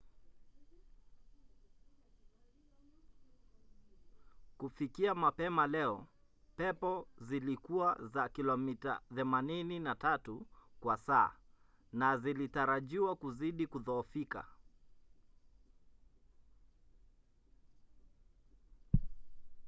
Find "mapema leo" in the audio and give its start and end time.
5.15-6.07